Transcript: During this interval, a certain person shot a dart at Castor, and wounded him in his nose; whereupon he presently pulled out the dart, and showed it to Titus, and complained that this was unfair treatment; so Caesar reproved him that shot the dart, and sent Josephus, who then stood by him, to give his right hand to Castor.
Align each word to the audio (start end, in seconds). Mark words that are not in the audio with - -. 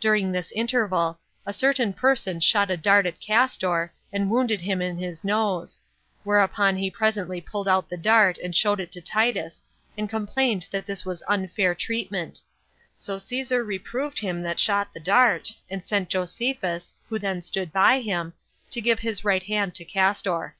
During 0.00 0.32
this 0.32 0.50
interval, 0.50 1.20
a 1.46 1.52
certain 1.52 1.92
person 1.92 2.40
shot 2.40 2.72
a 2.72 2.76
dart 2.76 3.06
at 3.06 3.20
Castor, 3.20 3.92
and 4.12 4.28
wounded 4.28 4.60
him 4.62 4.82
in 4.82 4.98
his 4.98 5.22
nose; 5.22 5.78
whereupon 6.24 6.74
he 6.74 6.90
presently 6.90 7.40
pulled 7.40 7.68
out 7.68 7.88
the 7.88 7.96
dart, 7.96 8.36
and 8.38 8.56
showed 8.56 8.80
it 8.80 8.90
to 8.90 9.00
Titus, 9.00 9.62
and 9.96 10.10
complained 10.10 10.66
that 10.72 10.86
this 10.86 11.04
was 11.04 11.22
unfair 11.28 11.76
treatment; 11.76 12.40
so 12.96 13.16
Caesar 13.16 13.64
reproved 13.64 14.18
him 14.18 14.42
that 14.42 14.58
shot 14.58 14.92
the 14.92 14.98
dart, 14.98 15.54
and 15.70 15.86
sent 15.86 16.08
Josephus, 16.08 16.92
who 17.08 17.16
then 17.20 17.40
stood 17.40 17.72
by 17.72 18.00
him, 18.00 18.32
to 18.70 18.80
give 18.80 18.98
his 18.98 19.24
right 19.24 19.44
hand 19.44 19.76
to 19.76 19.84
Castor. 19.84 20.56